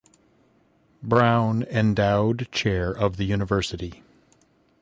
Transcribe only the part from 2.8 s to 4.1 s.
of the University.